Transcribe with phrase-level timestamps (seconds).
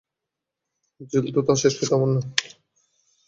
[1.11, 2.21] জিল তোর শেষকৃত্য, আমার না।